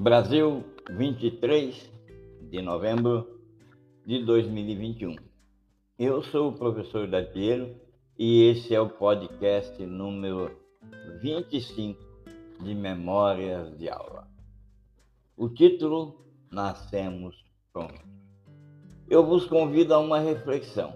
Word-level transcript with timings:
Brasil, 0.00 0.64
23 0.92 1.92
de 2.50 2.62
novembro 2.62 3.38
de 4.06 4.24
2021. 4.24 5.14
Eu 5.98 6.22
sou 6.22 6.48
o 6.48 6.52
professor 6.54 7.06
Datiero 7.06 7.76
e 8.18 8.44
esse 8.44 8.74
é 8.74 8.80
o 8.80 8.88
podcast 8.88 9.84
número 9.84 10.58
25 11.20 12.02
de 12.62 12.74
Memórias 12.74 13.76
de 13.76 13.90
Aula. 13.90 14.26
O 15.36 15.50
título 15.50 16.24
Nascemos 16.50 17.36
Prontos. 17.70 18.00
Eu 19.06 19.26
vos 19.26 19.44
convido 19.44 19.92
a 19.92 19.98
uma 19.98 20.18
reflexão. 20.18 20.94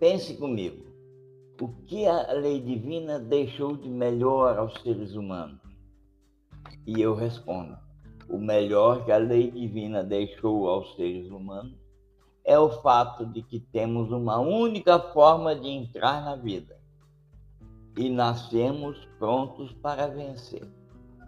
Pense 0.00 0.36
comigo. 0.38 0.84
O 1.60 1.68
que 1.86 2.04
a 2.04 2.32
lei 2.32 2.60
divina 2.60 3.20
deixou 3.20 3.76
de 3.76 3.88
melhor 3.88 4.58
aos 4.58 4.74
seres 4.82 5.14
humanos? 5.14 5.60
E 6.84 7.00
eu 7.00 7.14
respondo: 7.14 7.78
o 8.32 8.38
melhor 8.38 9.04
que 9.04 9.12
a 9.12 9.18
lei 9.18 9.50
divina 9.50 10.02
deixou 10.02 10.66
aos 10.66 10.96
seres 10.96 11.30
humanos 11.30 11.76
é 12.42 12.58
o 12.58 12.70
fato 12.80 13.26
de 13.26 13.42
que 13.42 13.60
temos 13.60 14.10
uma 14.10 14.38
única 14.38 14.98
forma 14.98 15.54
de 15.54 15.68
entrar 15.68 16.24
na 16.24 16.34
vida 16.34 16.80
e 17.96 18.08
nascemos 18.08 18.96
prontos 19.18 19.70
para 19.74 20.06
vencer. 20.06 20.66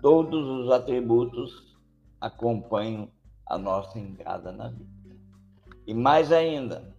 Todos 0.00 0.46
os 0.48 0.72
atributos 0.72 1.76
acompanham 2.18 3.10
a 3.46 3.58
nossa 3.58 3.98
entrada 3.98 4.50
na 4.50 4.68
vida. 4.68 5.14
E 5.86 5.92
mais 5.92 6.32
ainda, 6.32 6.90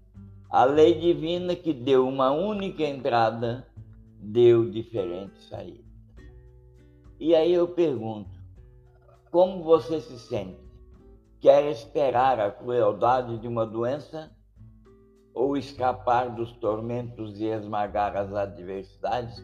a 0.51 0.65
lei 0.65 0.99
divina 0.99 1.55
que 1.55 1.73
deu 1.73 2.07
uma 2.07 2.29
única 2.29 2.83
entrada 2.83 3.67
deu 4.19 4.69
diferentes 4.69 5.49
saídas. 5.49 5.83
E 7.19 7.33
aí 7.33 7.53
eu 7.53 7.67
pergunto: 7.67 8.34
como 9.35 9.61
você 9.61 9.99
se 9.99 10.17
sente? 10.17 10.57
Quer 11.41 11.69
esperar 11.69 12.39
a 12.39 12.49
crueldade 12.49 13.37
de 13.37 13.49
uma 13.49 13.65
doença 13.65 14.31
ou 15.33 15.57
escapar 15.57 16.33
dos 16.33 16.53
tormentos 16.53 17.37
e 17.37 17.43
esmagar 17.43 18.15
as 18.15 18.33
adversidades, 18.33 19.43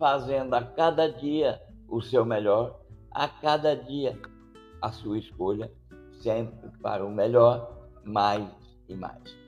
fazendo 0.00 0.52
a 0.54 0.64
cada 0.64 1.08
dia 1.08 1.62
o 1.88 2.00
seu 2.00 2.24
melhor, 2.24 2.80
a 3.12 3.28
cada 3.28 3.76
dia 3.76 4.20
a 4.82 4.90
sua 4.90 5.16
escolha, 5.16 5.72
sempre 6.20 6.68
para 6.82 7.06
o 7.06 7.08
melhor, 7.08 7.86
mais 8.02 8.50
e 8.88 8.96
mais. 8.96 9.38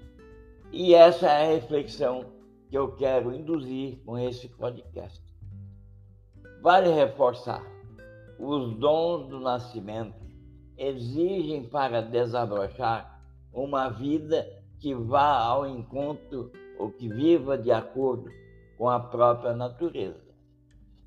E 0.71 0.95
essa 0.95 1.27
é 1.27 1.43
a 1.43 1.55
reflexão 1.55 2.27
que 2.71 2.79
eu 2.79 2.95
quero 2.95 3.35
induzir 3.35 4.01
com 4.05 4.17
esse 4.17 4.49
podcast. 4.49 5.21
Vale 6.63 6.89
reforçar 6.89 7.72
os 8.39 8.75
dons 8.77 9.29
do 9.29 9.41
nascimento 9.41 10.23
exigem 10.77 11.69
para 11.69 12.01
desabrochar 12.01 13.23
uma 13.53 13.89
vida 13.89 14.47
que 14.79 14.95
vá 14.95 15.37
ao 15.37 15.67
encontro 15.67 16.51
ou 16.79 16.91
que 16.91 17.09
viva 17.09 17.57
de 17.57 17.71
acordo 17.71 18.31
com 18.77 18.89
a 18.89 18.99
própria 18.99 19.55
natureza. 19.55 20.33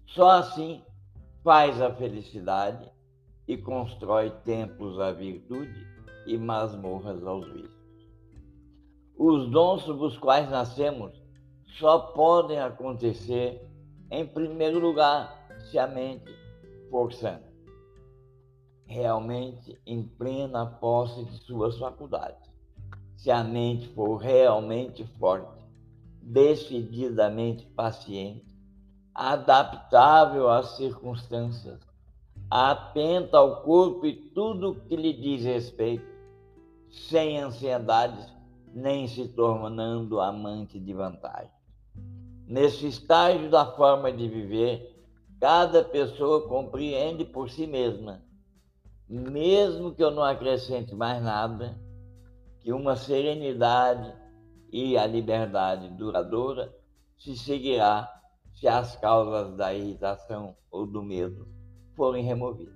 Só 0.07 0.29
assim 0.29 0.81
faz 1.43 1.81
a 1.81 1.93
felicidade 1.93 2.89
e 3.47 3.57
constrói 3.57 4.29
templos 4.43 4.99
à 4.99 5.11
virtude 5.11 5.85
e 6.25 6.37
masmorras 6.37 7.25
aos 7.25 7.45
vícios. 7.51 7.75
Os 9.17 9.49
dons 9.49 9.83
sob 9.83 10.03
os 10.05 10.17
quais 10.17 10.49
nascemos 10.49 11.11
só 11.79 11.99
podem 11.99 12.59
acontecer, 12.59 13.61
em 14.09 14.25
primeiro 14.25 14.79
lugar, 14.79 15.47
se 15.69 15.77
a 15.77 15.87
mente 15.87 16.33
realmente 18.85 19.79
em 19.85 20.03
plena 20.03 20.65
posse 20.65 21.25
de 21.25 21.37
suas 21.39 21.77
faculdades. 21.77 22.49
Se 23.15 23.31
a 23.31 23.43
mente 23.43 23.87
for 23.89 24.17
realmente 24.17 25.03
forte, 25.19 25.59
decididamente 26.21 27.65
paciente, 27.67 28.45
adaptável 29.13 30.49
às 30.49 30.75
circunstâncias, 30.75 31.79
atenta 32.49 33.37
ao 33.37 33.63
corpo 33.63 34.05
e 34.05 34.13
tudo 34.13 34.81
que 34.87 34.95
lhe 34.95 35.13
diz 35.13 35.43
respeito, 35.43 36.05
sem 36.89 37.39
ansiedades, 37.39 38.33
nem 38.73 39.07
se 39.07 39.27
tornando 39.29 40.19
amante 40.19 40.79
de 40.79 40.93
vantagem. 40.93 41.51
Nesse 42.47 42.87
estágio 42.87 43.49
da 43.49 43.65
forma 43.65 44.11
de 44.11 44.27
viver, 44.27 44.94
Cada 45.47 45.83
pessoa 45.83 46.47
compreende 46.47 47.23
por 47.23 47.51
si 47.51 47.67
mesma, 47.67 48.25
mesmo 49.07 49.93
que 49.93 50.03
eu 50.03 50.09
não 50.09 50.23
acrescente 50.23 50.95
mais 50.95 51.21
nada, 51.21 51.79
que 52.61 52.73
uma 52.73 52.95
serenidade 52.95 54.11
e 54.71 54.97
a 54.97 55.05
liberdade 55.05 55.87
duradoura 55.89 56.75
se 57.15 57.37
seguirá 57.37 58.11
se 58.55 58.67
as 58.67 58.95
causas 58.95 59.55
da 59.55 59.71
irritação 59.71 60.57
ou 60.71 60.87
do 60.87 61.03
medo 61.03 61.47
forem 61.95 62.23
removidas. 62.23 62.73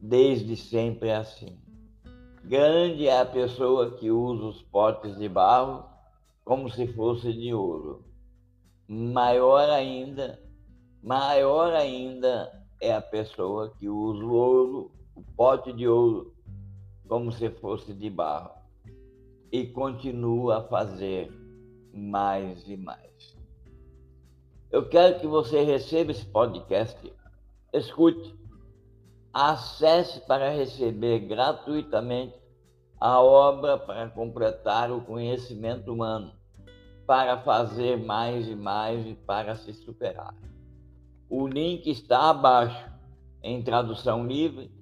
Desde 0.00 0.56
sempre 0.56 1.10
é 1.10 1.14
assim. 1.18 1.56
Grande 2.42 3.06
é 3.06 3.20
a 3.20 3.24
pessoa 3.24 3.92
que 3.92 4.10
usa 4.10 4.44
os 4.46 4.60
potes 4.60 5.16
de 5.16 5.28
barro 5.28 5.88
como 6.44 6.68
se 6.68 6.88
fosse 6.88 7.32
de 7.32 7.54
ouro. 7.54 8.04
Maior 8.88 9.70
ainda 9.70 10.42
Maior 11.04 11.74
ainda 11.74 12.50
é 12.80 12.94
a 12.94 13.02
pessoa 13.02 13.74
que 13.78 13.90
usa 13.90 14.24
o 14.24 14.32
ouro, 14.32 14.90
o 15.14 15.22
pote 15.36 15.70
de 15.70 15.86
ouro, 15.86 16.34
como 17.06 17.30
se 17.30 17.50
fosse 17.50 17.92
de 17.92 18.08
barro, 18.08 18.52
e 19.52 19.66
continua 19.66 20.60
a 20.60 20.62
fazer 20.62 21.30
mais 21.92 22.66
e 22.66 22.74
mais. 22.78 23.36
Eu 24.70 24.88
quero 24.88 25.20
que 25.20 25.26
você 25.26 25.62
receba 25.62 26.10
esse 26.10 26.24
podcast, 26.24 26.98
escute, 27.74 28.34
acesse 29.30 30.20
para 30.20 30.48
receber 30.48 31.18
gratuitamente 31.18 32.34
a 32.98 33.20
obra 33.20 33.76
para 33.76 34.08
completar 34.08 34.90
o 34.90 35.02
conhecimento 35.02 35.92
humano, 35.92 36.32
para 37.06 37.36
fazer 37.42 37.98
mais 37.98 38.48
e 38.48 38.54
mais 38.56 39.06
e 39.06 39.12
para 39.12 39.54
se 39.54 39.74
superar. 39.74 40.34
O 41.28 41.46
link 41.46 41.90
está 41.90 42.30
abaixo, 42.30 42.90
em 43.42 43.62
tradução 43.62 44.26
livre, 44.26 44.72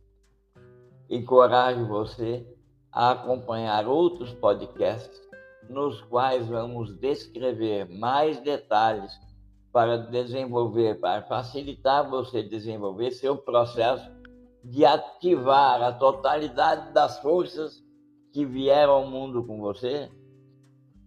Encorajo 1.08 1.86
você 1.86 2.46
a 2.92 3.12
acompanhar 3.12 3.88
outros 3.88 4.34
podcasts 4.34 5.18
nos 5.70 6.02
quais 6.02 6.46
vamos 6.46 6.94
descrever 6.98 7.88
mais 7.88 8.38
detalhes 8.42 9.12
para 9.72 9.96
desenvolver, 9.96 11.00
para 11.00 11.22
facilitar 11.22 12.08
você 12.10 12.42
desenvolver 12.42 13.12
seu 13.12 13.38
processo 13.38 14.10
de 14.62 14.84
ativar 14.84 15.82
a 15.82 15.90
totalidade 15.90 16.92
das 16.92 17.18
forças 17.20 17.82
que 18.30 18.44
vieram 18.44 18.92
ao 18.92 19.06
mundo 19.06 19.42
com 19.42 19.58
você 19.58 20.10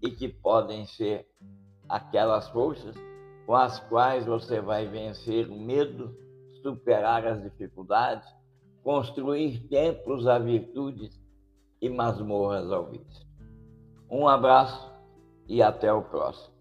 e 0.01 0.11
que 0.11 0.27
podem 0.27 0.85
ser 0.85 1.27
aquelas 1.87 2.47
forças 2.49 2.95
com 3.45 3.55
as 3.55 3.79
quais 3.87 4.25
você 4.25 4.59
vai 4.59 4.85
vencer 4.85 5.49
o 5.49 5.57
medo, 5.57 6.13
superar 6.61 7.25
as 7.25 7.41
dificuldades, 7.41 8.27
construir 8.83 9.67
templos 9.69 10.27
a 10.27 10.37
virtudes 10.37 11.17
e 11.81 11.89
masmorras 11.89 12.71
ao 12.71 12.87
vício. 12.87 13.25
Um 14.09 14.27
abraço 14.27 14.91
e 15.47 15.61
até 15.61 15.91
o 15.91 16.01
próximo. 16.01 16.56